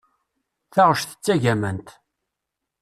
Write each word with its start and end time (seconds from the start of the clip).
Taɣect 0.73 1.09
d 1.13 1.19
tagamant. 1.23 1.89